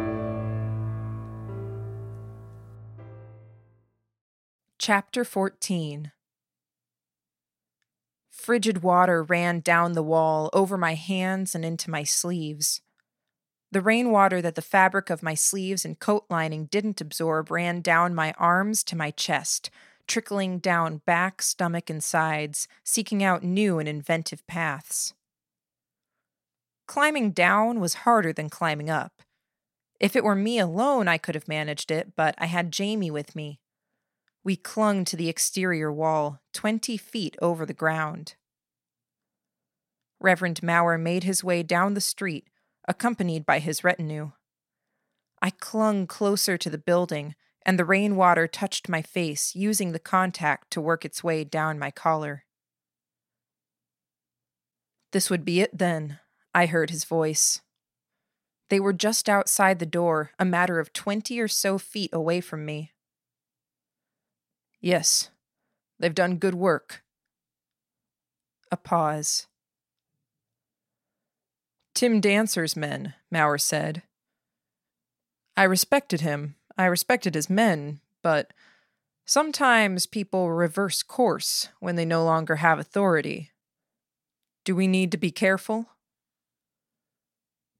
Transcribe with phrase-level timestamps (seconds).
[4.76, 6.12] Chapter 14
[8.28, 12.82] Frigid water ran down the wall, over my hands, and into my sleeves.
[13.70, 18.14] The rainwater that the fabric of my sleeves and coat lining didn't absorb ran down
[18.14, 19.68] my arms to my chest,
[20.06, 25.12] trickling down back, stomach, and sides, seeking out new and inventive paths.
[26.86, 29.20] Climbing down was harder than climbing up.
[30.00, 33.36] If it were me alone, I could have managed it, but I had Jamie with
[33.36, 33.60] me.
[34.42, 38.36] We clung to the exterior wall, twenty feet over the ground.
[40.20, 42.48] Reverend Mauer made his way down the street,
[42.88, 44.32] accompanied by his retinue.
[45.40, 50.72] I clung closer to the building, and the rainwater touched my face, using the contact
[50.72, 52.44] to work its way down my collar.
[55.12, 56.18] This would be it then,
[56.54, 57.60] I heard his voice.
[58.70, 62.66] They were just outside the door, a matter of twenty or so feet away from
[62.66, 62.92] me.
[64.80, 65.30] Yes,
[65.98, 67.02] they've done good work.
[68.70, 69.46] A pause.
[71.98, 74.04] Tim Dancer's men, Mauer said.
[75.56, 76.54] I respected him.
[76.76, 78.52] I respected his men, but
[79.26, 83.50] sometimes people reverse course when they no longer have authority.
[84.64, 85.86] Do we need to be careful?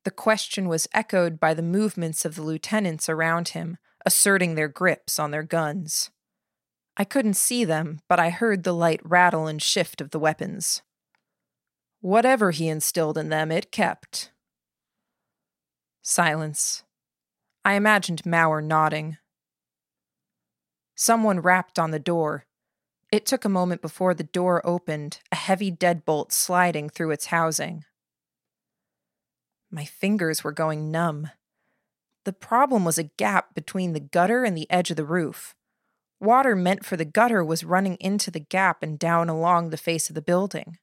[0.03, 5.21] The question was echoed by the movements of the lieutenants around him, asserting their grips
[5.21, 6.11] on their guns.
[6.97, 10.83] I couldn't see them, but I heard the light rattle and shift of the weapons.
[12.01, 14.31] Whatever he instilled in them, it kept.
[16.03, 16.85] Silence.
[17.65, 19.19] I imagined Mauer nodding.
[20.95, 22.47] Someone rapped on the door.
[23.11, 27.85] It took a moment before the door opened, a heavy deadbolt sliding through its housing.
[29.71, 31.31] My fingers were going numb.
[32.25, 35.55] The problem was a gap between the gutter and the edge of the roof.
[36.21, 40.09] Water meant for the gutter was running into the gap and down along the face
[40.09, 40.79] of the building.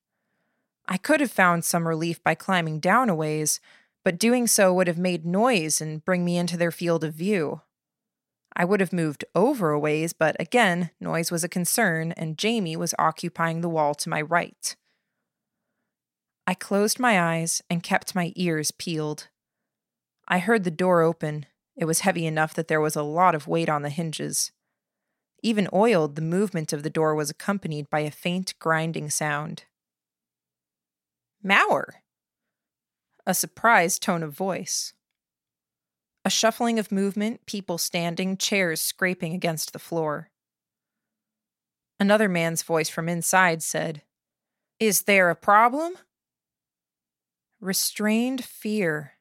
[0.88, 3.60] I could have found some relief by climbing down a ways,
[4.04, 7.62] but doing so would have made noise and bring me into their field of view.
[8.56, 12.78] I would have moved over a ways, but again, noise was a concern, and Jamie
[12.78, 14.76] was occupying the wall to my right.
[16.48, 19.28] I closed my eyes and kept my ears peeled.
[20.28, 21.48] I heard the door open.
[21.76, 24.52] It was heavy enough that there was a lot of weight on the hinges.
[25.42, 29.66] Even oiled, the movement of the door was accompanied by a faint grinding sound.
[31.46, 32.02] Mauer.
[33.28, 34.94] A surprised tone of voice.
[36.24, 40.32] A shuffling of movement, people standing, chairs scraping against the floor.
[42.00, 44.02] Another man's voice from inside said,
[44.80, 45.94] Is there a problem?
[47.62, 49.14] Restrained fear.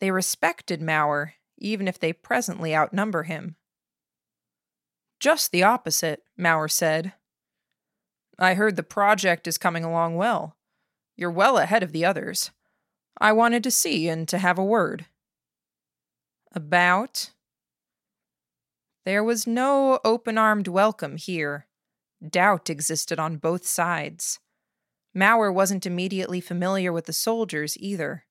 [0.00, 3.56] They respected Mauer, even if they presently outnumber him.
[5.20, 7.12] Just the opposite, Mauer said.
[8.38, 10.56] I heard the project is coming along well.
[11.16, 12.50] You're well ahead of the others.
[13.20, 15.06] I wanted to see and to have a word.
[16.52, 17.30] About?
[19.04, 21.66] There was no open armed welcome here.
[22.26, 24.40] Doubt existed on both sides.
[25.14, 28.24] Mauer wasn't immediately familiar with the soldiers either.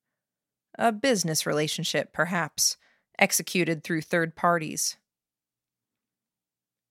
[0.78, 2.78] A business relationship, perhaps,
[3.20, 4.98] executed through third parties.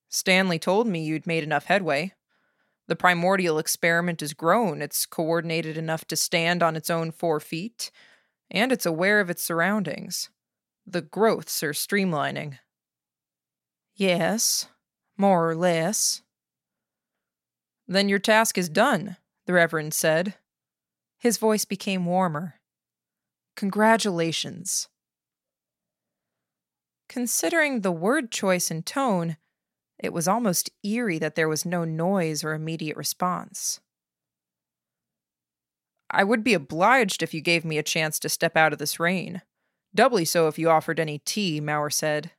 [0.08, 2.12] Stanley told me you'd made enough headway.
[2.88, 7.90] The primordial experiment has grown, it's coordinated enough to stand on its own four feet,
[8.50, 10.30] and it's aware of its surroundings.
[10.86, 12.58] The growths are streamlining.
[13.94, 14.66] Yes,
[15.16, 16.22] more or less.
[17.86, 19.16] Then your task is done,
[19.46, 20.34] the Reverend said.
[21.18, 22.54] His voice became warmer.
[23.54, 24.88] Congratulations.
[27.08, 29.36] Considering the word choice and tone,
[30.02, 33.80] it was almost eerie that there was no noise or immediate response.
[36.10, 39.00] I would be obliged if you gave me a chance to step out of this
[39.00, 39.42] rain.
[39.94, 42.32] Doubly so if you offered any tea, Mauer said.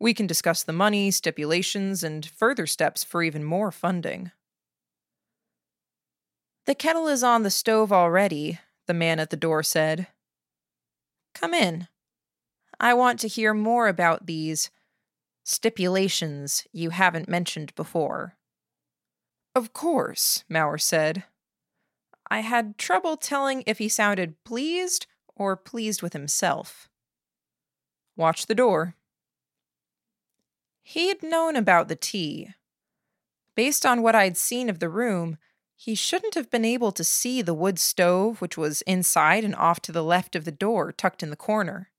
[0.00, 4.30] We can discuss the money, stipulations, and further steps for even more funding.
[6.66, 10.06] The kettle is on the stove already, the man at the door said.
[11.34, 11.88] Come in.
[12.78, 14.70] I want to hear more about these
[15.48, 18.36] stipulations you haven't mentioned before.
[19.54, 21.24] Of course, Mauer said.
[22.30, 26.90] I had trouble telling if he sounded pleased or pleased with himself.
[28.14, 28.94] Watch the door.
[30.82, 32.50] He'd known about the tea.
[33.54, 35.38] Based on what I'd seen of the room,
[35.74, 39.80] he shouldn't have been able to see the wood stove, which was inside and off
[39.80, 41.90] to the left of the door, tucked in the corner.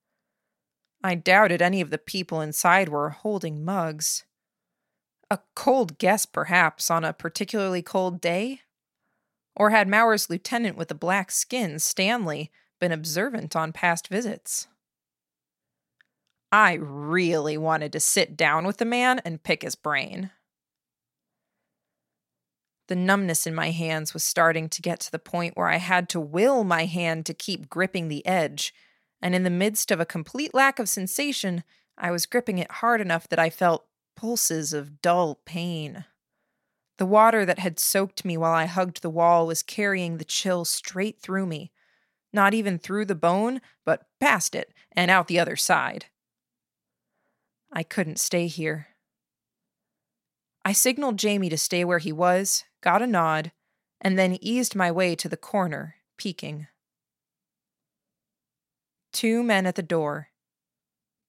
[1.04, 4.25] I doubted any of the people inside were holding mugs.
[5.31, 8.62] A cold guess, perhaps, on a particularly cold day?
[9.56, 14.68] Or had Mauer's lieutenant with the black skin, Stanley, been observant on past visits?
[16.51, 20.31] I really wanted to sit down with the man and pick his brain.
[22.88, 26.10] The numbness in my hands was starting to get to the point where I had
[26.10, 28.74] to will my hand to keep gripping the edge,
[29.21, 31.63] and in the midst of a complete lack of sensation,
[31.98, 36.06] I was gripping it hard enough that I felt pulses of dull pain.
[36.98, 40.66] The water that had soaked me while I hugged the wall was carrying the chill
[40.66, 41.71] straight through me,
[42.33, 46.07] not even through the bone, but past it and out the other side.
[47.71, 48.88] I couldn't stay here.
[50.66, 53.51] I signaled Jamie to stay where he was, got a nod,
[54.01, 56.68] and then eased my way to the corner, peeking.
[59.11, 60.29] Two men at the door.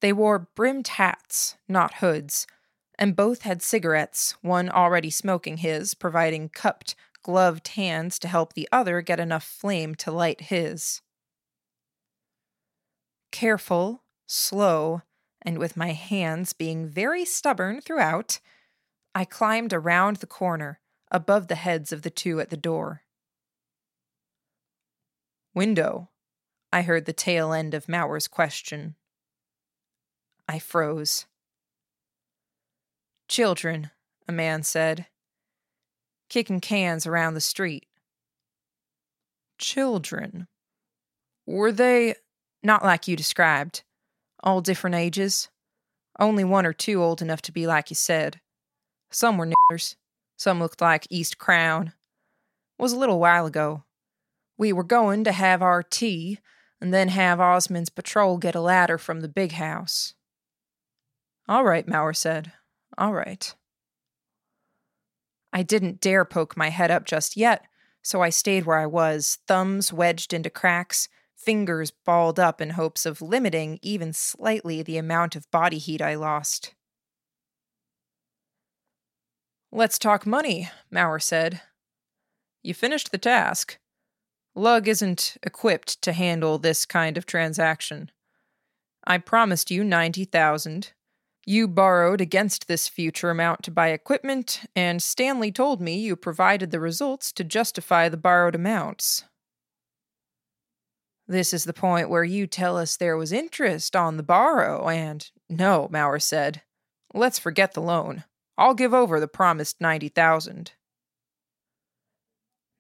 [0.01, 2.47] They wore brimmed hats, not hoods,
[2.99, 8.69] and both had cigarettes, one already smoking his, providing cupped, gloved hands to help the
[8.73, 11.03] other get enough flame to light his.
[13.31, 15.03] Careful, slow,
[15.43, 18.41] and with my hands being very stubborn throughout,
[19.15, 20.81] I climbed around the corner,
[21.11, 23.03] above the heads of the two at the door.
[25.55, 26.11] Window,
[26.73, 28.95] I heard the tail end of Mauer's question.
[30.49, 31.27] I froze.
[33.29, 33.91] Children,
[34.29, 35.07] a man said,
[36.29, 37.87] kicking cans around the street.
[39.59, 40.47] Children.
[41.47, 42.15] Were they
[42.63, 43.83] not like you described?
[44.43, 45.49] All different ages?
[46.19, 48.41] Only one or two old enough to be like you said.
[49.11, 49.97] Some were niggers.
[50.37, 51.89] Some looked like East Crown.
[52.79, 53.85] It was a little while ago.
[54.57, 56.39] We were going to have our tea
[56.81, 60.15] and then have Osmond's patrol get a ladder from the big house.
[61.49, 62.53] All right, Mauer said.
[62.97, 63.55] All right.
[65.53, 67.65] I didn't dare poke my head up just yet,
[68.03, 73.05] so I stayed where I was, thumbs wedged into cracks, fingers balled up in hopes
[73.05, 76.75] of limiting even slightly the amount of body heat I lost.
[79.73, 81.61] Let's talk money, Mauer said.
[82.63, 83.80] You finished the task.
[84.61, 88.11] Lugh isn't equipped to handle this kind of transaction.
[89.05, 90.93] I promised you 90,000.
[91.47, 96.71] You borrowed against this future amount to buy equipment, and Stanley told me you provided
[96.71, 99.25] the results to justify the borrowed amounts.
[101.27, 105.31] This is the point where you tell us there was interest on the borrow, and
[105.49, 106.61] no, Mauer said.
[107.15, 108.25] Let's forget the loan.
[108.59, 110.73] I'll give over the promised 90,000.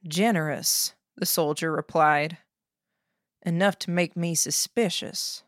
[0.06, 2.38] Generous, the soldier replied.
[3.42, 5.44] Enough to make me suspicious.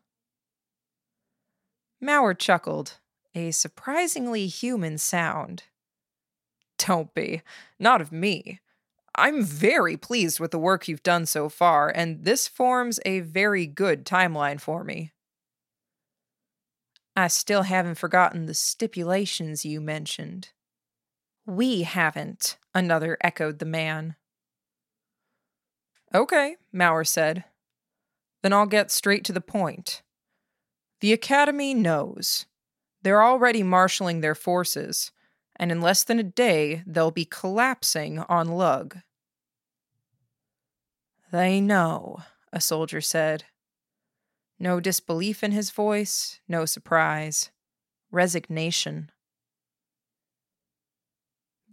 [2.03, 2.99] Mauer chuckled,
[3.35, 5.65] a surprisingly human sound.
[6.79, 7.43] Don't be.
[7.79, 8.61] Not of me.
[9.15, 13.67] I'm very pleased with the work you've done so far, and this forms a very
[13.67, 15.13] good timeline for me.
[17.15, 20.51] I still haven't forgotten the stipulations you mentioned.
[21.47, 24.17] We haven't, another echoed the man.
[26.15, 27.45] Okay, Mauer said.
[28.43, 30.03] Then I'll get straight to the point.
[31.01, 32.47] The Academy knows.
[33.03, 35.11] They're already marshaling their forces,
[35.57, 38.99] and in less than a day, they'll be collapsing on Lugh.
[41.33, 42.19] They know,
[42.53, 43.45] a soldier said.
[44.59, 47.51] No disbelief in his voice, no surprise,
[48.11, 49.11] resignation.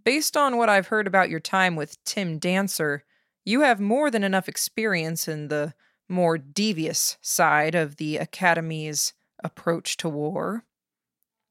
[0.02, 3.04] Based on what I've heard about your time with Tim Dancer,
[3.50, 5.74] you have more than enough experience in the
[6.08, 10.64] more devious side of the Academy's approach to war.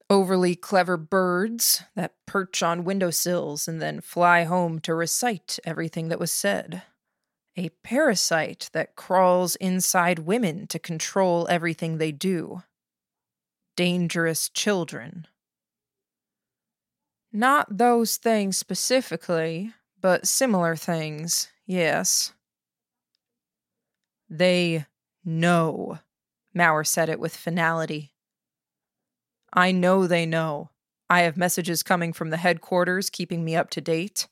[0.10, 6.20] Overly clever birds that perch on windowsills and then fly home to recite everything that
[6.20, 6.84] was said.
[7.58, 12.64] A parasite that crawls inside women to control everything they do.
[13.76, 15.28] Dangerous children.
[17.32, 22.34] Not those things specifically, but similar things, Yes.
[24.28, 24.88] They
[25.24, 26.00] know.
[26.56, 28.12] Mauer said it with finality.
[29.54, 30.72] I know they know.
[31.12, 34.28] I have messages coming from the headquarters keeping me up to date.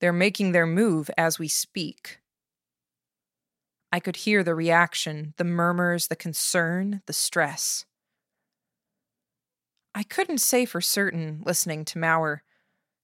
[0.00, 2.20] They're making their move as we speak.
[3.90, 7.86] I could hear the reaction, the murmurs, the concern, the stress.
[9.94, 12.40] I couldn't say for certain, listening to Mauer,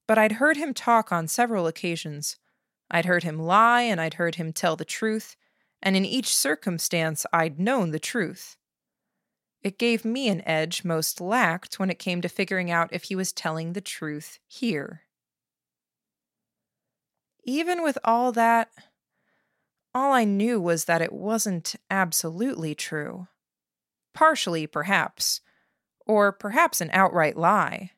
[0.06, 2.36] but I'd heard him talk on several occasions.
[2.90, 5.36] I'd heard him lie and I'd heard him tell the truth,
[5.82, 8.56] and in each circumstance I'd known the truth.
[9.62, 13.16] It gave me an edge most lacked when it came to figuring out if he
[13.16, 15.02] was telling the truth here.
[17.44, 18.70] Even with all that,
[19.94, 23.26] all I knew was that it wasn't absolutely true.
[24.14, 25.40] Partially, perhaps,
[26.06, 27.92] or perhaps an outright lie.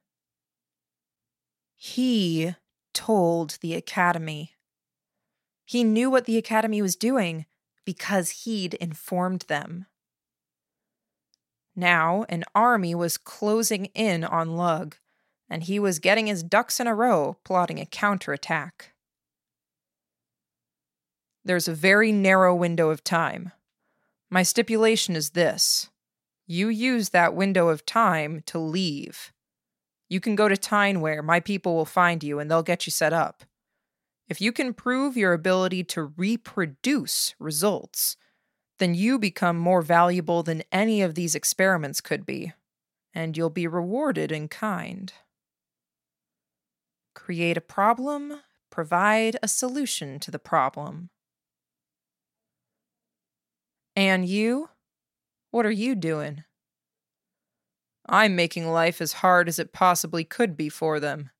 [1.75, 2.55] He
[2.93, 4.53] told the Academy.
[5.71, 7.47] He knew what the Academy was doing
[7.85, 9.87] because he'd informed them.
[11.77, 14.97] Now, an army was closing in on Lugh,
[15.49, 18.95] and he was getting his ducks in a row, plotting a counterattack.
[21.45, 23.53] There's a very narrow window of time.
[24.29, 25.89] My stipulation is this
[26.49, 29.33] you use that window of time to leave.
[30.09, 33.13] You can go to Tynewear, my people will find you, and they'll get you set
[33.13, 33.45] up.
[34.31, 38.17] If you can prove your ability to reproduce results,
[38.79, 42.53] then you become more valuable than any of these experiments could be,
[43.13, 45.13] and you'll be rewarded in kind.
[47.13, 51.11] Create a problem, provide a solution to the problem.
[53.97, 54.69] And you?
[55.51, 56.45] What are you doing?
[58.07, 61.31] I'm making life as hard as it possibly could be for them.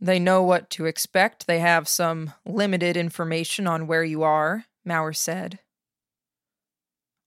[0.00, 1.46] They know what to expect.
[1.46, 5.58] They have some limited information on where you are, Mauer said.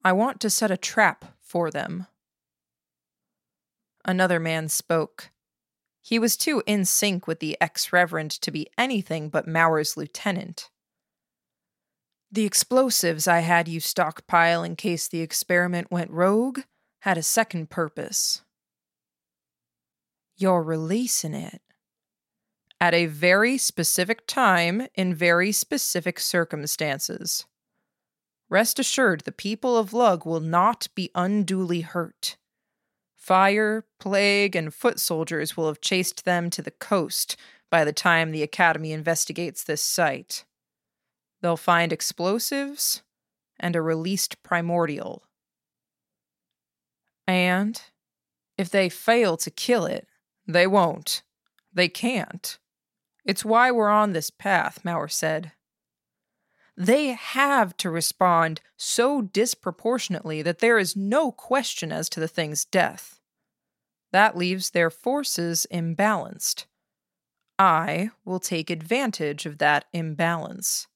[0.04, 2.08] I want to set a trap for them.
[4.04, 5.30] Another man spoke.
[6.02, 10.70] He was too in sync with the ex Reverend to be anything but Mauer's lieutenant.
[12.30, 16.62] The explosives I had you stockpile in case the experiment went rogue
[17.02, 18.42] had a second purpose.
[20.36, 21.62] You're releasing it.
[22.84, 27.46] At a very specific time in very specific circumstances.
[28.50, 32.36] Rest assured, the people of Lugh will not be unduly hurt.
[33.16, 37.38] Fire, plague, and foot soldiers will have chased them to the coast
[37.72, 40.44] by the time the Academy investigates this site.
[41.42, 43.02] They'll find explosives
[43.58, 45.24] and a released primordial.
[47.26, 47.82] And
[48.58, 50.06] if they fail to kill it,
[50.46, 51.24] they won't.
[51.74, 52.60] They can't.
[53.26, 55.54] It's why we're on this path, Mauer said.
[56.76, 62.66] They have to respond so disproportionately that there is no question as to the thing's
[62.66, 63.20] death.
[64.12, 66.66] That leaves their forces imbalanced.
[67.60, 70.88] I will take advantage of that imbalance.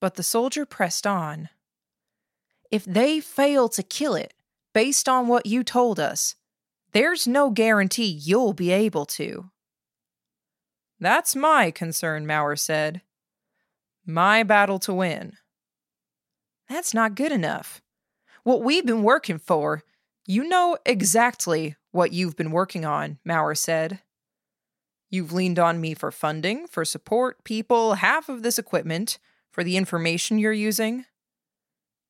[0.00, 1.50] But the soldier pressed on.
[2.70, 4.34] If they fail to kill it,
[4.72, 6.34] based on what you told us,
[6.92, 9.50] there's no guarantee you'll be able to.
[11.00, 13.02] That's my concern, Mauer said.
[14.04, 15.34] My battle to win.
[16.68, 17.80] That's not good enough.
[18.42, 19.82] What we've been working for,
[20.26, 24.00] you know exactly what you've been working on, Mauer said.
[25.10, 29.18] You've leaned on me for funding, for support, people, half of this equipment,
[29.50, 31.06] for the information you're using.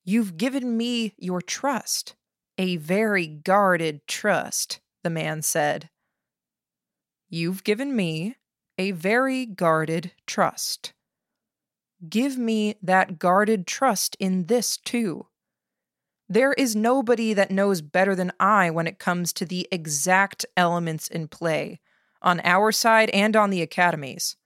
[0.04, 2.16] You've given me your trust,
[2.56, 5.90] a very guarded trust, the man said.
[7.28, 8.36] You've given me
[8.78, 10.92] a very guarded trust.
[12.08, 15.26] Give me that guarded trust in this too.
[16.28, 21.08] There is nobody that knows better than I when it comes to the exact elements
[21.08, 21.80] in play,
[22.22, 24.36] on our side and on the Academy's.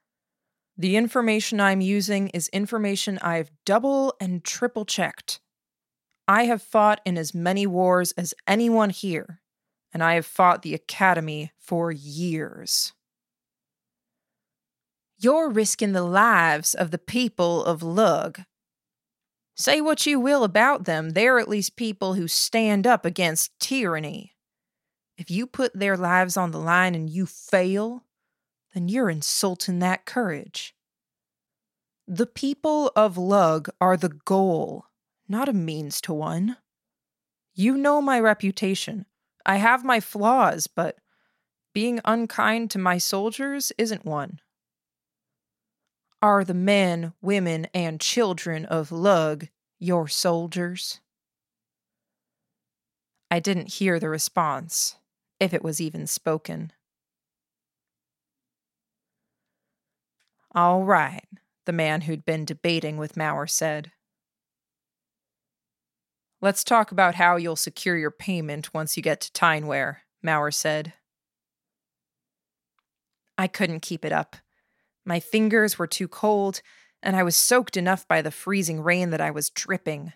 [0.79, 5.41] The information I'm using is information I've double and triple checked.
[6.27, 9.43] I have fought in as many wars as anyone here,
[9.93, 12.95] and I have fought the Academy for years.
[15.23, 18.41] You're risking the lives of the people of Lugh.
[19.55, 24.33] Say what you will about them, they're at least people who stand up against tyranny.
[25.17, 28.03] If you put their lives on the line and you fail,
[28.75, 30.75] then you're insulting that courage.
[32.09, 34.87] The people of Lugh are the goal,
[35.29, 36.57] not a means to one.
[37.55, 39.07] You know my reputation.
[39.47, 40.97] I have my flaws, but
[41.73, 44.41] being unkind to my soldiers isn't one
[46.23, 49.49] are the men, women, and children of Lugh
[49.81, 51.01] your soldiers?
[53.31, 54.97] I didn't hear the response,
[55.41, 56.73] if it was even spoken.
[60.55, 61.27] All right,
[61.65, 63.91] the man who'd been debating with Mauer said.
[66.43, 70.93] Let's talk about how you'll secure your payment once you get to Tynewear, Mauer said.
[73.39, 74.37] I couldn't keep it up.
[75.05, 76.63] My fingers were too cold,
[77.03, 80.13] and I was soaked enough by the freezing rain that I was dripping.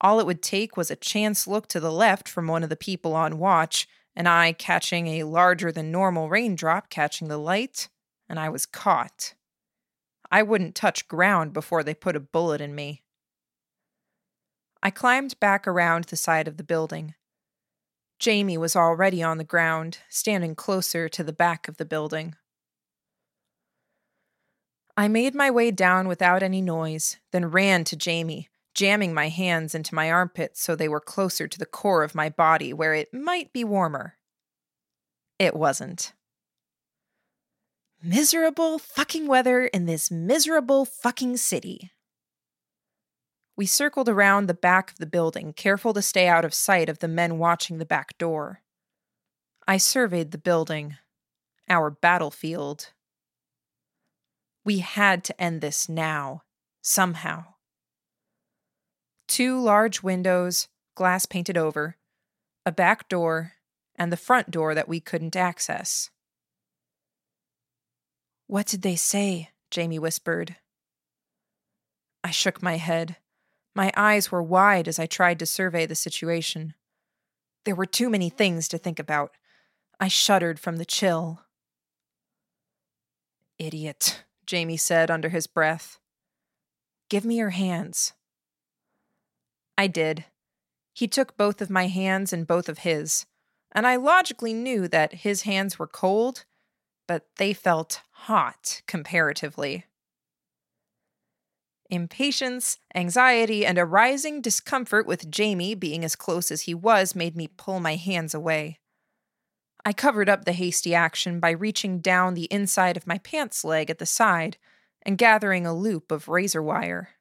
[0.00, 2.76] All it would take was a chance look to the left from one of the
[2.76, 7.88] people on watch, and I catching a larger than normal raindrop catching the light,
[8.28, 9.34] and I was caught.
[10.30, 13.02] I wouldn't touch ground before they put a bullet in me.
[14.82, 17.14] I climbed back around the side of the building.
[18.18, 22.36] Jamie was already on the ground, standing closer to the back of the building.
[24.98, 29.72] I made my way down without any noise, then ran to Jamie, jamming my hands
[29.72, 33.14] into my armpits so they were closer to the core of my body where it
[33.14, 34.16] might be warmer.
[35.38, 36.14] It wasn't.
[38.02, 41.92] Miserable fucking weather in this miserable fucking city.
[43.56, 46.98] We circled around the back of the building, careful to stay out of sight of
[46.98, 48.62] the men watching the back door.
[49.64, 50.96] I surveyed the building,
[51.68, 52.90] our battlefield.
[54.68, 56.42] We had to end this now,
[56.82, 57.54] somehow.
[59.26, 61.96] Two large windows, glass painted over,
[62.66, 63.54] a back door,
[63.96, 66.10] and the front door that we couldn't access.
[68.46, 69.48] What did they say?
[69.70, 70.56] Jamie whispered.
[72.22, 73.16] I shook my head.
[73.74, 76.74] My eyes were wide as I tried to survey the situation.
[77.64, 79.30] There were too many things to think about.
[79.98, 81.40] I shuddered from the chill.
[83.58, 86.00] Idiot, Jamie said under his breath.
[87.08, 88.14] Give me your hands.
[89.76, 90.24] I did.
[90.92, 93.26] He took both of my hands and both of his,
[93.70, 96.44] and I logically knew that his hands were cold
[97.08, 99.86] but they felt hot comparatively.
[101.90, 107.34] Impatience, anxiety, and a rising discomfort with Jamie being as close as he was made
[107.34, 108.78] me pull my hands away.
[109.88, 113.88] I covered up the hasty action by reaching down the inside of my pants leg
[113.88, 114.58] at the side
[115.00, 117.12] and gathering a loop of razor wire.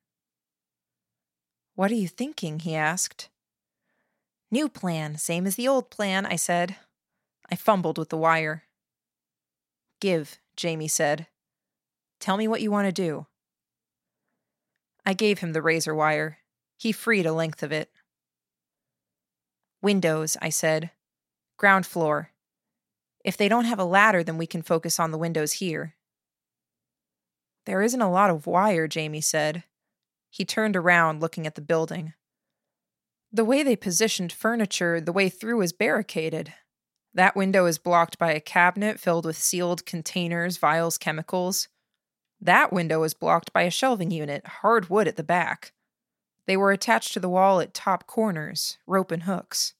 [1.75, 2.59] What are you thinking?
[2.59, 3.29] he asked.
[4.51, 6.75] New plan, same as the old plan, I said.
[7.49, 8.63] I fumbled with the wire.
[10.01, 11.27] Give, Jamie said.
[12.19, 13.27] Tell me what you want to do.
[15.05, 16.39] I gave him the razor wire.
[16.77, 17.89] He freed a length of it.
[19.81, 20.91] Windows, I said.
[21.55, 22.31] Ground floor.
[23.27, 25.95] If they don't have a ladder, then we can focus on the windows here.
[27.65, 29.65] There isn't a lot of wire, Jamie said.
[30.29, 32.13] He turned around, looking at the building.
[33.29, 36.53] The way they positioned furniture, the way through is barricaded.
[37.13, 41.67] That window is blocked by a cabinet filled with sealed containers, vials, chemicals.
[42.39, 45.73] That window is blocked by a shelving unit, hard wood at the back.
[46.45, 49.73] They were attached to the wall at top corners, rope and hooks.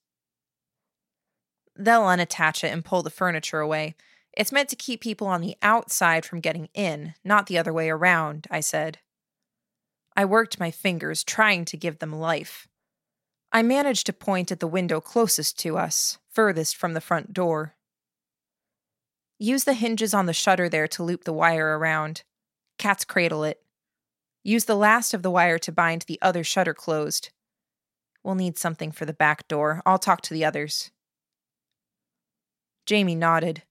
[1.77, 3.95] They'll unattach it and pull the furniture away.
[4.33, 7.89] It's meant to keep people on the outside from getting in, not the other way
[7.89, 8.99] around, I said.
[10.15, 12.67] I worked my fingers, trying to give them life.
[13.51, 17.75] I managed to point at the window closest to us, furthest from the front door.
[19.39, 22.23] Use the hinges on the shutter there to loop the wire around.
[22.77, 23.61] Cat's cradle it.
[24.43, 27.29] Use the last of the wire to bind the other shutter closed.
[28.23, 29.81] We'll need something for the back door.
[29.85, 30.91] I'll talk to the others.
[32.87, 33.63] Jamie nodded.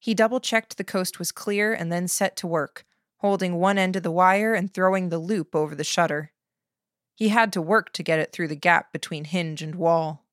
[0.00, 2.84] He double checked the coast was clear and then set to work,
[3.18, 6.32] holding one end of the wire and throwing the loop over the shutter.
[7.14, 10.24] He had to work to get it through the gap between hinge and wall.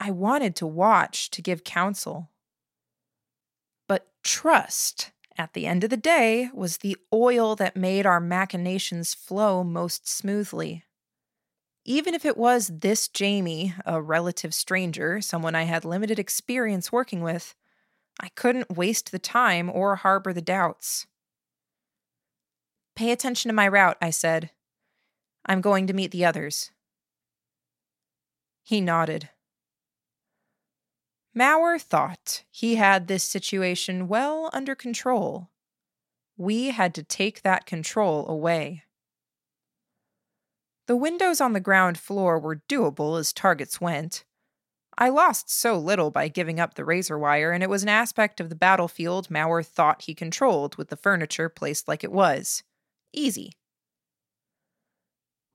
[0.00, 2.30] I wanted to watch to give counsel.
[3.86, 9.14] But trust, at the end of the day, was the oil that made our machinations
[9.14, 10.82] flow most smoothly.
[11.84, 17.22] Even if it was this Jamie, a relative stranger, someone I had limited experience working
[17.22, 17.54] with,
[18.20, 21.06] I couldn't waste the time or harbor the doubts.
[22.94, 24.50] Pay attention to my route, I said,
[25.44, 26.70] I'm going to meet the others.
[28.62, 29.30] He nodded.
[31.36, 35.48] Mauer thought he had this situation well under control.
[36.36, 38.84] We had to take that control away.
[40.86, 44.24] The windows on the ground floor were doable as targets went.
[44.98, 48.40] I lost so little by giving up the razor wire, and it was an aspect
[48.40, 52.62] of the battlefield Mauer thought he controlled with the furniture placed like it was.
[53.12, 53.52] Easy.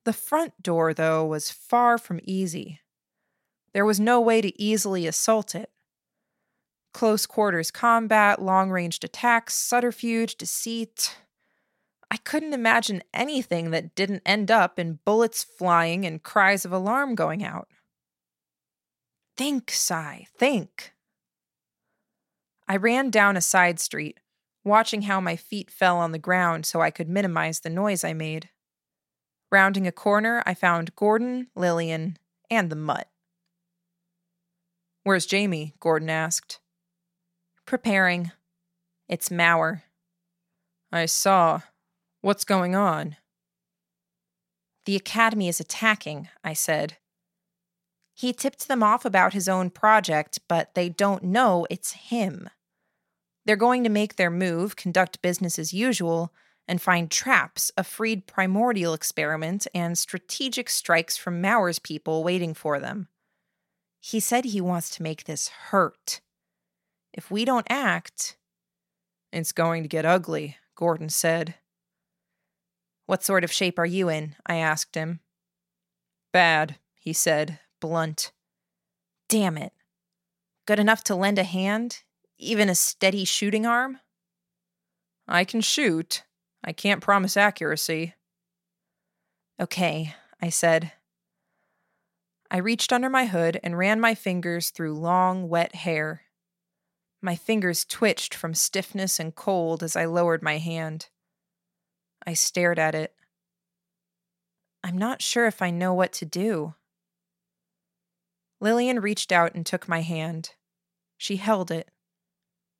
[0.05, 2.79] The front door, though, was far from easy.
[3.73, 5.69] There was no way to easily assault it.
[6.93, 11.17] Close quarters combat, long ranged attacks, subterfuge, deceit.
[12.10, 17.15] I couldn't imagine anything that didn't end up in bullets flying and cries of alarm
[17.15, 17.67] going out.
[19.36, 20.93] Think, Sy, think.
[22.67, 24.20] I ran down a side street,
[24.63, 28.13] watching how my feet fell on the ground so I could minimize the noise I
[28.13, 28.50] made.
[29.52, 32.17] Rounding a corner, I found Gordon, Lillian,
[32.50, 33.08] and the mutt.
[35.04, 35.74] Where's Jamie?
[35.80, 36.60] Gordon asked.
[37.65, 38.32] Preparing.
[39.08, 39.84] It's Mauer.
[40.91, 41.62] I saw.
[42.21, 43.15] What's going on?
[44.86, 46.97] The Academy is attacking, I said.
[48.15, 52.49] He tipped them off about his own project, but they don't know it's him.
[53.45, 56.34] They're going to make their move, conduct business as usual,
[56.67, 62.80] and find traps, a freed primordial experiment, and strategic strikes from Mauer's people waiting for
[62.80, 63.08] them.
[63.99, 66.19] He said he wants to make this hurt.
[67.13, 68.38] If we don't act,
[69.32, 71.56] it's going to get ugly, Gordon said.
[73.08, 74.36] What sort of shape are you in?
[74.46, 75.22] I asked him.
[76.34, 78.34] Bad, he said, blunt.
[79.30, 79.72] Damn it.
[80.65, 82.04] Good enough to lend a hand?
[82.38, 84.00] Even a steady shooting arm?
[85.26, 86.24] I can shoot.
[86.63, 88.13] I can't promise accuracy.
[89.60, 90.91] Okay, I said.
[92.52, 96.24] I reached under my hood and ran my fingers through long, wet hair.
[97.22, 101.08] My fingers twitched from stiffness and cold as I lowered my hand.
[102.27, 103.15] I stared at it.
[104.83, 106.75] I'm not sure if I know what to do.
[108.59, 110.51] Lillian reached out and took my hand.
[111.17, 111.89] She held it.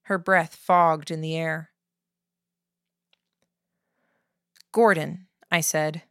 [0.04, 1.70] Her breath fogged in the air.
[4.74, 6.04] Gordon, I said.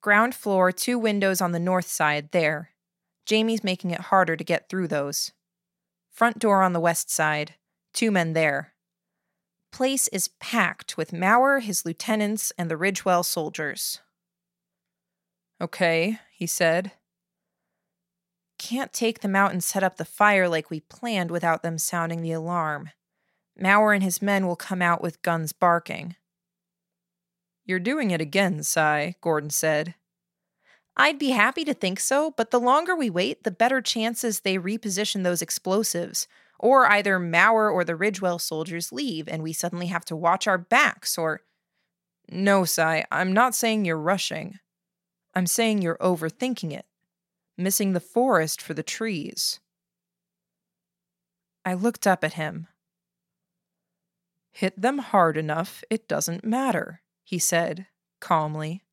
[0.00, 2.70] Ground floor, two windows on the north side, there.
[3.24, 5.32] Jamie's making it harder to get through those.
[6.12, 7.54] Front door on the west side,
[7.92, 8.75] two men there.
[9.76, 14.00] Place is packed with Mauer, his lieutenants, and the Ridgewell soldiers.
[15.60, 16.92] Okay, he said.
[18.58, 22.22] Can't take them out and set up the fire like we planned without them sounding
[22.22, 22.88] the alarm.
[23.60, 26.16] Mauer and his men will come out with guns barking.
[27.66, 29.94] You're doing it again, Sy, Gordon said.
[30.96, 34.56] I'd be happy to think so, but the longer we wait, the better chances they
[34.56, 36.26] reposition those explosives.
[36.58, 40.58] Or either Mauer or the Ridgewell soldiers leave and we suddenly have to watch our
[40.58, 41.42] backs, or.
[42.30, 44.58] No, Sy, I'm not saying you're rushing.
[45.34, 46.86] I'm saying you're overthinking it,
[47.56, 49.60] missing the forest for the trees.
[51.64, 52.68] I looked up at him.
[54.50, 57.88] Hit them hard enough, it doesn't matter he said,
[58.20, 58.84] calmly.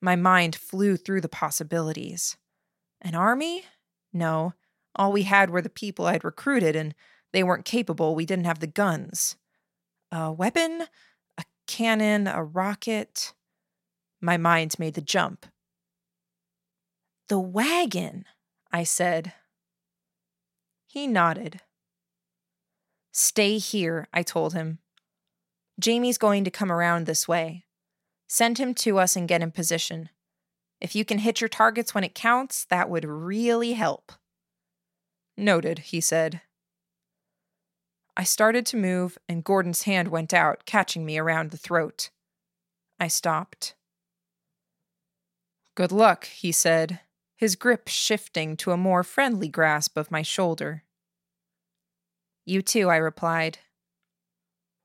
[0.00, 2.38] My mind flew through the possibilities.
[3.02, 3.66] An army?
[4.14, 4.54] No.
[4.96, 6.94] All we had were the people I'd recruited, and
[7.32, 8.14] they weren't capable.
[8.14, 9.36] We didn't have the guns.
[10.12, 10.84] A weapon?
[11.36, 12.26] A cannon?
[12.26, 13.32] A rocket?
[14.20, 15.46] My mind made the jump.
[17.28, 18.24] The wagon,
[18.70, 19.32] I said.
[20.86, 21.60] He nodded.
[23.12, 24.78] Stay here, I told him.
[25.80, 27.64] Jamie's going to come around this way.
[28.28, 30.08] Send him to us and get in position.
[30.80, 34.12] If you can hit your targets when it counts, that would really help.
[35.36, 36.40] Noted, he said.
[38.16, 42.10] I started to move, and Gordon's hand went out, catching me around the throat.
[43.00, 43.74] I stopped.
[45.74, 47.00] Good luck, he said,
[47.36, 50.84] his grip shifting to a more friendly grasp of my shoulder.
[52.44, 53.58] You too, I replied,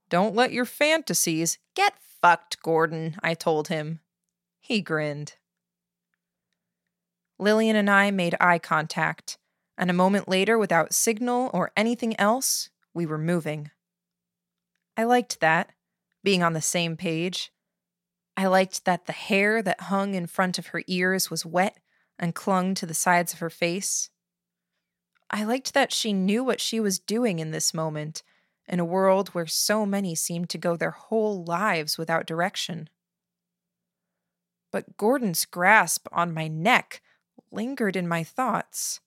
[0.10, 4.00] don't let your fantasies get fucked, Gordon, I told him.
[4.60, 5.36] He grinned.
[7.38, 9.38] Lillian and I made eye contact,
[9.80, 13.72] and a moment later, without signal or anything else, we were moving.
[14.98, 15.72] I liked that,
[16.22, 17.54] being on the same page.
[18.36, 21.80] I liked that the hair that hung in front of her ears was wet
[22.20, 24.10] and clung to the sides of her face.
[25.32, 28.22] I liked that she knew what she was doing in this moment
[28.68, 32.90] in a world where so many seemed to go their whole lives without direction.
[34.74, 37.02] But Gordon's grasp on my neck
[37.50, 39.00] lingered in my thoughts.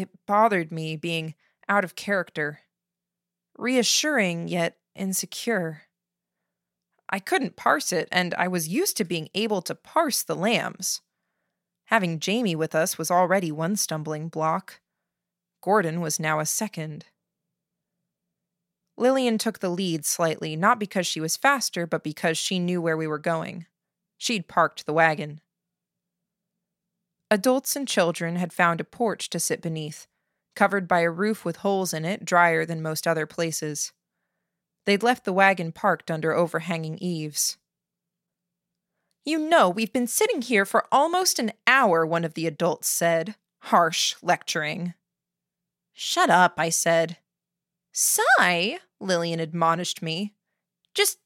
[0.00, 1.34] It bothered me being
[1.68, 2.60] out of character,
[3.58, 5.82] reassuring yet insecure.
[7.10, 11.02] I couldn't parse it, and I was used to being able to parse the lambs.
[11.88, 14.80] Having Jamie with us was already one stumbling block.
[15.60, 17.04] Gordon was now a second.
[18.96, 22.96] Lillian took the lead slightly, not because she was faster, but because she knew where
[22.96, 23.66] we were going.
[24.16, 25.42] She'd parked the wagon.
[27.30, 30.06] Adults and children had found a porch to sit beneath,
[30.56, 33.92] covered by a roof with holes in it drier than most other places.
[34.84, 37.56] They'd left the wagon parked under overhanging eaves.
[39.24, 43.36] You know, we've been sitting here for almost an hour, one of the adults said,
[43.64, 44.94] harsh lecturing.
[45.92, 47.18] Shut up, I said.
[47.92, 50.32] Sy, Lillian admonished me.
[50.94, 51.18] Just.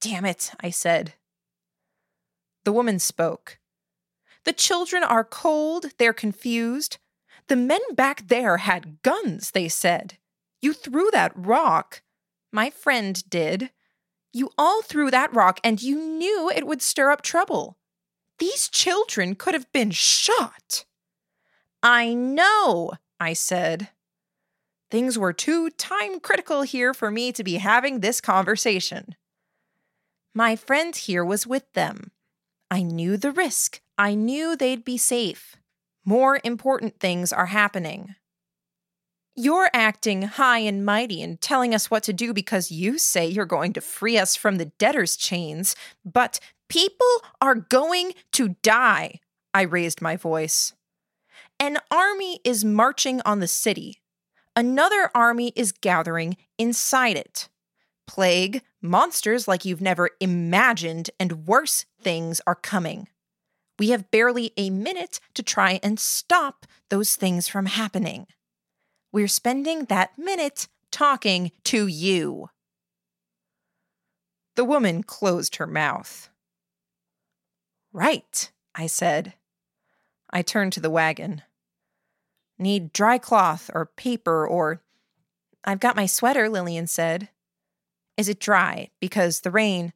[0.00, 1.14] Damn it, I said.
[2.64, 3.59] The woman spoke.
[4.44, 6.98] The children are cold, they're confused.
[7.48, 10.18] The men back there had guns, they said.
[10.62, 12.02] You threw that rock.
[12.52, 13.70] My friend did.
[14.32, 17.76] You all threw that rock and you knew it would stir up trouble.
[18.38, 20.84] These children could have been shot.
[21.82, 23.88] I know, I said.
[24.90, 29.14] Things were too time critical here for me to be having this conversation.
[30.34, 32.12] My friend here was with them.
[32.70, 33.80] I knew the risk.
[34.00, 35.56] I knew they'd be safe.
[36.06, 38.14] More important things are happening.
[39.36, 43.44] You're acting high and mighty and telling us what to do because you say you're
[43.44, 47.06] going to free us from the debtor's chains, but people
[47.42, 49.20] are going to die.
[49.52, 50.72] I raised my voice.
[51.58, 53.98] An army is marching on the city.
[54.56, 57.50] Another army is gathering inside it.
[58.06, 63.06] Plague, monsters like you've never imagined, and worse things are coming.
[63.80, 68.26] We have barely a minute to try and stop those things from happening.
[69.10, 72.50] We're spending that minute talking to you.
[74.54, 76.28] The woman closed her mouth.
[77.90, 79.32] Right, I said.
[80.28, 81.40] I turned to the wagon.
[82.58, 84.82] Need dry cloth or paper or.
[85.64, 87.30] I've got my sweater, Lillian said.
[88.18, 88.90] Is it dry?
[89.00, 89.94] Because the rain.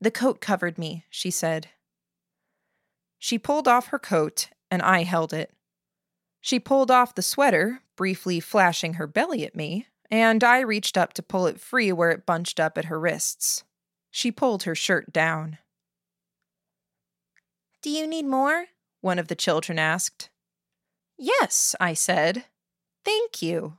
[0.00, 1.68] The coat covered me, she said.
[3.26, 5.52] She pulled off her coat, and I held it.
[6.40, 11.12] She pulled off the sweater, briefly flashing her belly at me, and I reached up
[11.14, 13.64] to pull it free where it bunched up at her wrists.
[14.12, 15.58] She pulled her shirt down.
[17.82, 18.66] Do you need more?
[19.00, 20.30] One of the children asked.
[21.18, 22.44] Yes, I said.
[23.04, 23.78] Thank you.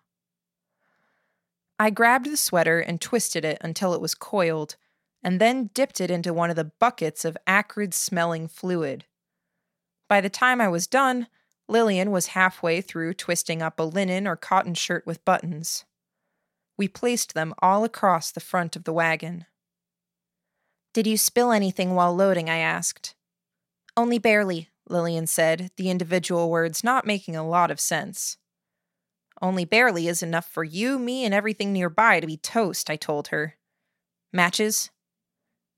[1.80, 4.76] I grabbed the sweater and twisted it until it was coiled,
[5.24, 9.06] and then dipped it into one of the buckets of acrid smelling fluid.
[10.08, 11.28] By the time I was done,
[11.68, 15.86] Lillian was halfway through twisting up a linen or cotton shirt with buttons.
[16.78, 19.46] We placed them all across the front of the wagon.
[20.94, 22.50] Did you spill anything while loading?
[22.50, 23.16] I asked.
[23.98, 28.38] Only barely, Lillian said, the individual words not making a lot of sense.
[29.42, 33.28] Only barely is enough for you, me, and everything nearby to be toast, I told
[33.28, 33.56] her.
[34.32, 34.90] Matches?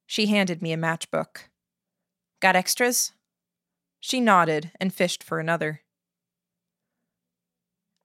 [0.05, 1.47] She handed me a matchbook.
[2.39, 3.11] Got extras?
[3.99, 5.81] She nodded and fished for another.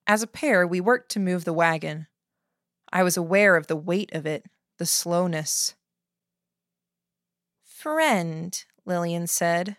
[0.07, 2.07] As a pair, we worked to move the wagon.
[2.92, 4.46] I was aware of the weight of it,
[4.78, 5.74] the slowness.
[7.64, 9.76] Friend, Lillian said.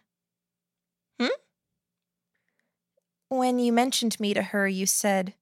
[1.19, 1.28] Hmm?
[3.30, 5.34] When you mentioned me to her, you said,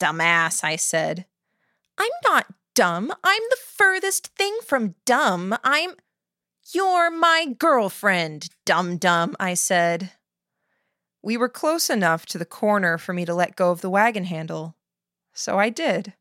[0.00, 1.26] Dumbass, I said.
[1.96, 3.12] I'm not dumb.
[3.24, 5.56] I'm the furthest thing from dumb.
[5.64, 5.94] I'm.
[6.70, 10.10] You're my girlfriend, dum dum, I said.
[11.22, 14.24] We were close enough to the corner for me to let go of the wagon
[14.24, 14.76] handle.
[15.32, 16.12] So I did,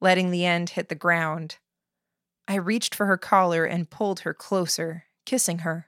[0.00, 1.58] letting the end hit the ground.
[2.48, 5.86] I reached for her collar and pulled her closer, kissing her.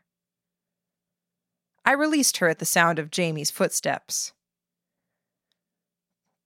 [1.85, 4.33] I released her at the sound of Jamie's footsteps.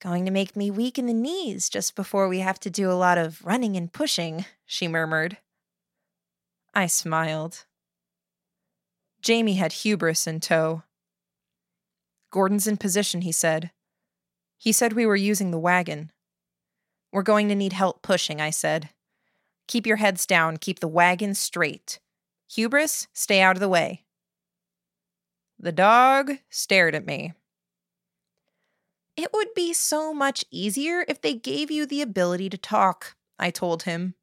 [0.00, 2.94] Going to make me weak in the knees just before we have to do a
[2.94, 5.36] lot of running and pushing, she murmured.
[6.74, 7.64] I smiled.
[9.20, 10.82] Jamie had hubris in tow.
[12.30, 13.70] Gordon's in position, he said.
[14.56, 16.12] He said we were using the wagon.
[17.12, 18.88] We're going to need help pushing, I said.
[19.68, 22.00] Keep your heads down, keep the wagon straight.
[22.50, 24.04] Hubris, stay out of the way.
[25.58, 27.34] The dog stared at me.
[29.16, 33.50] It would be so much easier if they gave you the ability to talk, I
[33.50, 34.14] told him.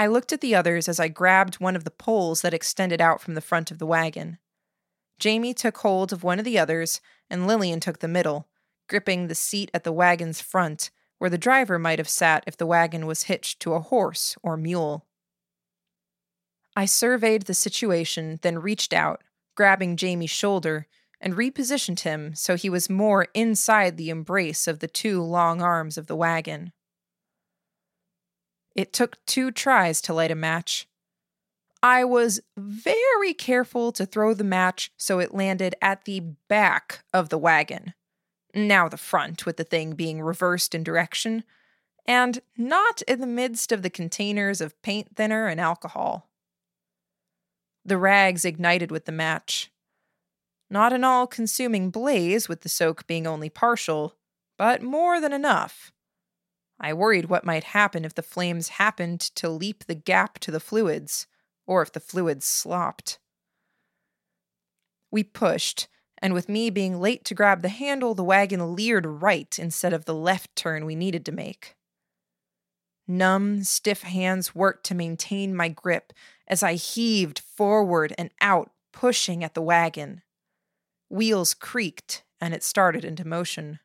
[0.00, 3.20] I looked at the others as I grabbed one of the poles that extended out
[3.20, 4.38] from the front of the wagon.
[5.18, 8.48] Jamie took hold of one of the others, and Lillian took the middle,
[8.88, 12.64] gripping the seat at the wagon's front, where the driver might have sat if the
[12.64, 15.04] wagon was hitched to a horse or mule.
[16.74, 19.22] I surveyed the situation, then reached out,
[19.54, 20.86] grabbing Jamie's shoulder,
[21.20, 25.98] and repositioned him so he was more inside the embrace of the two long arms
[25.98, 26.72] of the wagon.
[28.74, 30.86] It took two tries to light a match.
[31.82, 37.30] I was very careful to throw the match so it landed at the back of
[37.30, 37.94] the wagon,
[38.54, 41.42] now the front, with the thing being reversed in direction,
[42.06, 46.28] and not in the midst of the containers of paint thinner and alcohol.
[47.84, 49.70] The rags ignited with the match.
[50.68, 54.16] Not an all consuming blaze, with the soak being only partial,
[54.58, 55.92] but more than enough.
[56.80, 60.60] I worried what might happen if the flames happened to leap the gap to the
[60.60, 61.26] fluids,
[61.66, 63.18] or if the fluids slopped.
[65.10, 65.88] We pushed,
[66.22, 70.06] and with me being late to grab the handle, the wagon leered right instead of
[70.06, 71.76] the left turn we needed to make.
[73.06, 76.12] Numb, stiff hands worked to maintain my grip
[76.46, 80.22] as I heaved forward and out, pushing at the wagon.
[81.10, 83.80] Wheels creaked, and it started into motion.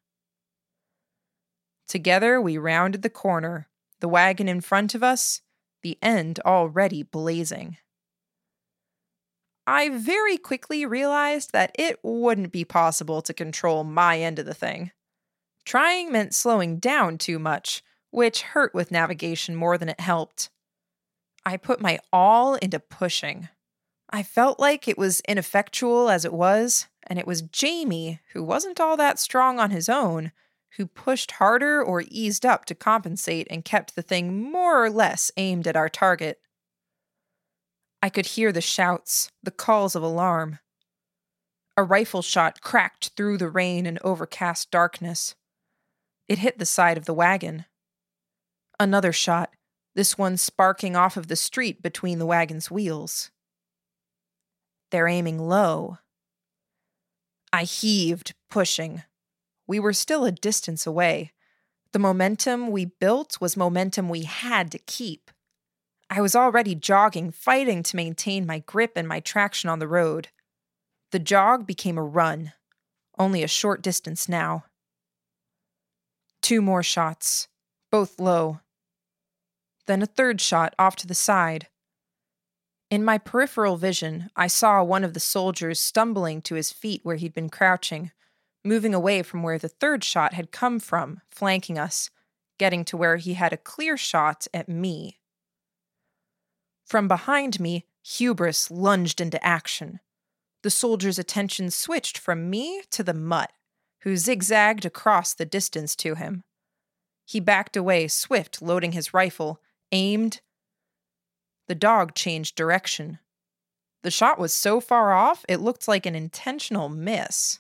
[1.88, 3.68] Together, we rounded the corner,
[4.00, 5.42] the wagon in front of us,
[5.84, 7.78] the end already blazing.
[9.68, 14.54] I very quickly realized that it wouldn't be possible to control my end of the
[14.54, 14.92] thing.
[15.64, 20.50] Trying meant slowing down too much, which hurt with navigation more than it helped.
[21.46, 23.50] I put my all into pushing.
[24.10, 28.80] I felt like it was ineffectual as it was, and it was Jamie, who wasn't
[28.80, 30.32] all that strong on his own,
[30.78, 35.32] who pushed harder or eased up to compensate and kept the thing more or less
[35.38, 36.40] aimed at our target.
[38.02, 40.60] I could hear the shouts, the calls of alarm.
[41.78, 45.36] A rifle shot cracked through the rain and overcast darkness.
[46.28, 47.66] It hit the side of the wagon.
[48.80, 49.52] Another shot,
[49.96, 53.32] this one sparking off of the street between the wagon's wheels.
[54.92, 55.98] They're aiming low.
[57.52, 59.04] I heaved, pushing.
[59.68, 61.32] We were still a distance away.
[61.92, 65.32] The momentum we built was momentum we had to keep.
[66.10, 70.30] I was already jogging, fighting to maintain my grip and my traction on the road.
[71.12, 72.54] The jog became a run,
[73.18, 74.66] only a short distance now.
[76.42, 77.48] Two more shots,
[77.92, 78.60] both low.
[79.88, 81.68] Then a third shot off to the side.
[82.92, 87.16] In my peripheral vision, I saw one of the soldiers stumbling to his feet where
[87.16, 88.12] he'd been crouching,
[88.66, 92.10] moving away from where the third shot had come from, flanking us,
[92.58, 95.20] getting to where he had a clear shot at me.
[96.86, 100.00] From behind me, hubris lunged into action.
[100.64, 103.52] The soldier's attention switched from me to the mutt,
[104.02, 106.44] who zigzagged across the distance to him.
[107.26, 110.42] He backed away, swift, loading his rifle, aimed.
[111.68, 113.20] The dog changed direction.
[114.04, 117.60] The shot was so far off, it looked like an intentional miss.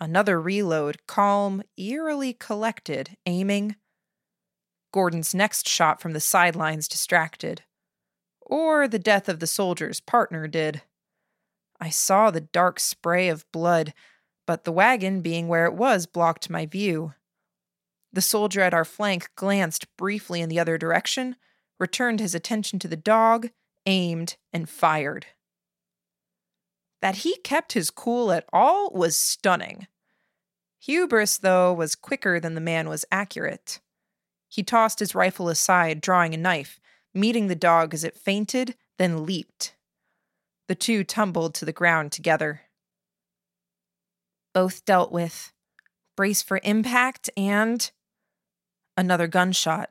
[0.00, 3.76] Another reload, calm, eerily collected, aiming.
[4.92, 7.62] Gordon's next shot from the sidelines distracted
[8.50, 10.82] or the death of the soldier's partner did.
[11.80, 13.94] I saw the dark spray of blood,
[14.46, 17.14] but the wagon being where it was blocked my view.
[18.12, 21.36] The soldier at our flank glanced briefly in the other direction,
[21.78, 23.50] returned his attention to the dog,
[23.86, 25.26] aimed, and fired.
[27.00, 29.86] That he kept his cool at all was stunning.
[30.80, 33.80] Hubris, though, was quicker than the man was accurate.
[34.48, 36.80] He tossed his rifle aside, drawing a knife,
[37.14, 39.74] meeting the dog as it feinted, then leaped.
[40.68, 42.62] The two tumbled to the ground together.
[44.52, 45.52] Both dealt with.
[46.16, 47.90] Brace for impact and.
[48.96, 49.90] Another gunshot.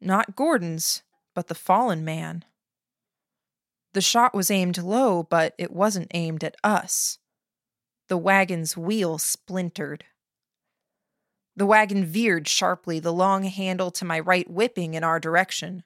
[0.00, 1.02] Not Gordon's,
[1.34, 2.44] but the fallen man.
[3.94, 7.18] The shot was aimed low, but it wasn't aimed at us.
[8.08, 10.04] The wagon's wheel splintered.
[11.54, 15.82] The wagon veered sharply, the long handle to my right whipping in our direction.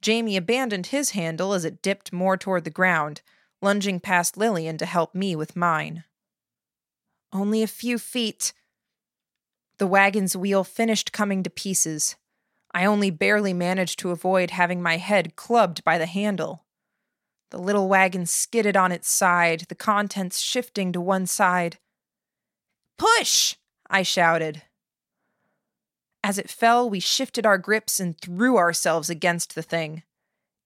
[0.00, 3.20] Jamie abandoned his handle as it dipped more toward the ground,
[3.60, 6.04] lunging past Lillian to help me with mine.
[7.32, 8.54] Only a few feet.
[9.78, 12.16] The wagon's wheel finished coming to pieces.
[12.72, 16.64] I only barely managed to avoid having my head clubbed by the handle.
[17.50, 21.78] The little wagon skidded on its side, the contents shifting to one side.
[22.98, 23.56] Push!
[23.88, 24.62] I shouted.
[26.22, 30.02] As it fell, we shifted our grips and threw ourselves against the thing.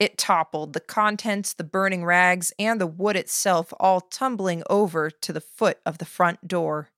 [0.00, 5.32] It toppled, the contents, the burning rags, and the wood itself all tumbling over to
[5.32, 6.88] the foot of the front door.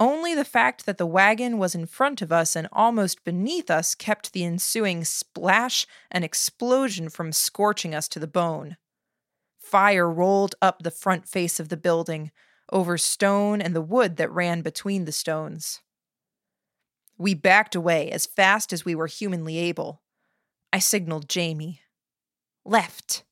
[0.00, 3.94] Only the fact that the wagon was in front of us and almost beneath us
[3.94, 8.76] kept the ensuing splash and explosion from scorching us to the bone.
[9.58, 12.32] Fire rolled up the front face of the building,
[12.72, 15.80] over stone and the wood that ran between the stones.
[17.16, 20.02] We backed away as fast as we were humanly able.
[20.72, 21.80] I signaled Jamie.
[22.64, 23.22] Left.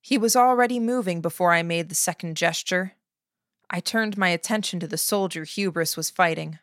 [0.00, 2.92] He was already moving before I made the second gesture.
[3.70, 6.58] I turned my attention to the soldier Hubris was fighting.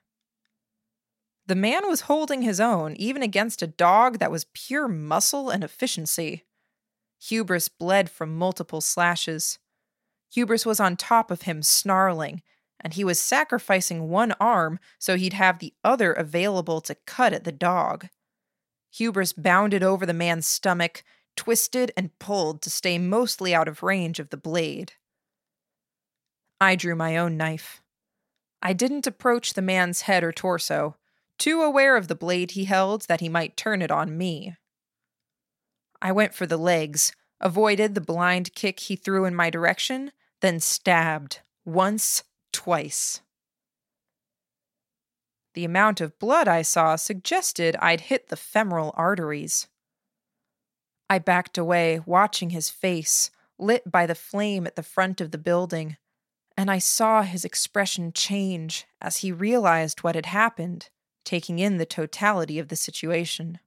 [1.45, 5.63] The man was holding his own, even against a dog that was pure muscle and
[5.63, 6.43] efficiency.
[7.19, 9.57] Hubris bled from multiple slashes.
[10.33, 12.41] Hubris was on top of him, snarling,
[12.81, 17.45] and he was sacrificing one arm so he'd have the other available to cut at
[17.45, 18.09] the dog.
[18.91, 21.03] Hubris bounded over the man's stomach,
[21.37, 24.93] twisted and pulled to stay mostly out of range of the blade.
[26.59, 27.81] I drew my own knife.
[28.61, 30.95] I didn't approach the man's head or torso,
[31.37, 34.55] too aware of the blade he held that he might turn it on me.
[36.01, 40.59] I went for the legs, avoided the blind kick he threw in my direction, then
[40.59, 43.21] stabbed once, twice.
[45.53, 49.67] The amount of blood I saw suggested I'd hit the femoral arteries.
[51.09, 55.37] I backed away, watching his face, lit by the flame at the front of the
[55.37, 55.97] building,
[56.57, 60.89] and I saw his expression change as he realized what had happened,
[61.23, 63.59] taking in the totality of the situation.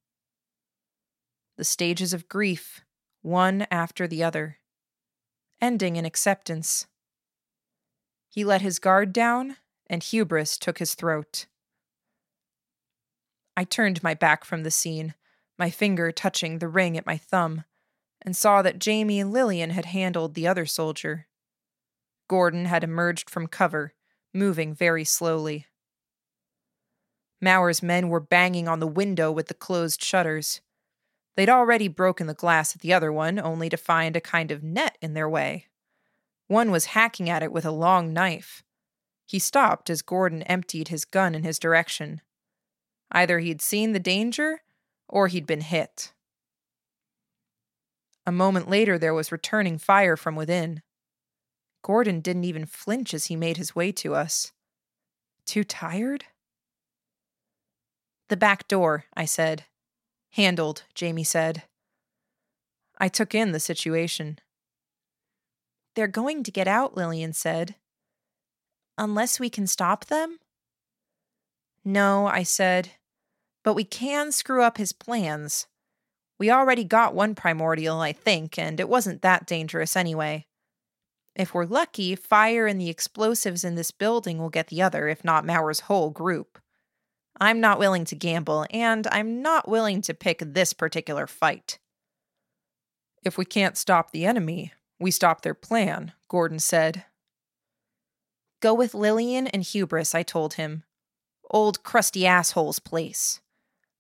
[1.57, 2.81] The stages of grief,
[3.23, 4.59] one after the other,
[5.61, 6.87] ending in acceptance.
[8.29, 9.57] He let his guard down,
[9.89, 11.47] and hubris took his throat.
[13.57, 15.15] I turned my back from the scene,
[15.59, 17.65] my finger touching the ring at my thumb,
[18.23, 21.27] and saw that Jamie and Lillian had handled the other soldier.
[22.31, 23.93] Gordon had emerged from cover,
[24.33, 25.67] moving very slowly.
[27.41, 30.61] Mauer's men were banging on the window with the closed shutters.
[31.35, 34.63] They'd already broken the glass at the other one, only to find a kind of
[34.63, 35.67] net in their way.
[36.47, 38.63] One was hacking at it with a long knife.
[39.27, 42.21] He stopped as Gordon emptied his gun in his direction.
[43.11, 44.63] Either he'd seen the danger,
[45.09, 46.13] or he'd been hit.
[48.25, 50.83] A moment later, there was returning fire from within.
[51.83, 54.53] Gordon didn't even flinch as he made his way to us.
[55.47, 56.25] Too tired?
[58.29, 59.65] The back door, I said.
[60.33, 61.65] Handled, Jamie said.
[62.99, 64.39] I took in the situation.
[65.95, 67.77] They're going to get out, Lillian said.
[68.97, 70.39] Unless we can stop them?
[71.85, 72.91] No, I said
[73.63, 75.67] but we can screw up his plans.
[76.39, 80.47] We already got one primordial, I think, and it wasn't that dangerous anyway.
[81.35, 85.25] If we're lucky, fire and the explosives in this building will get the other, if
[85.25, 86.59] not Mauer's whole group.
[87.41, 91.79] I'm not willing to gamble, and I'm not willing to pick this particular fight.
[93.25, 97.05] If we can't stop the enemy, we stop their plan, Gordon said.
[98.61, 100.85] Go with Lillian and Hubris, I told him.
[101.51, 103.41] Old crusty asshole's place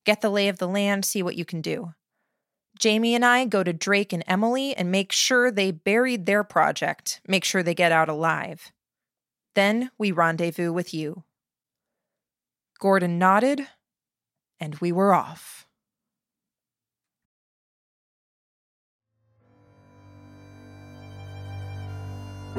[0.07, 1.93] get the lay of the land, see what you can do.
[2.81, 7.20] Jamie and I go to Drake and Emily and make sure they buried their project,
[7.28, 8.72] make sure they get out alive.
[9.55, 11.24] Then we rendezvous with you.
[12.78, 13.66] Gordon nodded,
[14.59, 15.66] and we were off.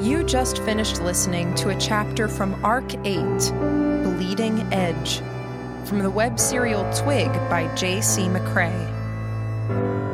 [0.00, 3.18] You just finished listening to a chapter from Arc 8
[4.04, 5.20] Bleeding Edge
[5.84, 8.22] from the web serial Twig by J.C.
[8.22, 9.01] McCrae.